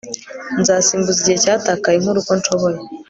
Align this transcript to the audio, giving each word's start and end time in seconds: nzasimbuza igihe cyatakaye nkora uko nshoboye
nzasimbuza 0.59 1.17
igihe 1.21 1.37
cyatakaye 1.43 1.97
nkora 2.01 2.19
uko 2.21 2.31
nshoboye 2.39 2.79